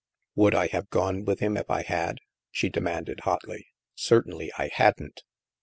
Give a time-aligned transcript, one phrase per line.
[0.35, 2.17] "Would I have gone with him, if I had?"
[2.51, 5.21] she demanded hotly." Certainly, I hadn't."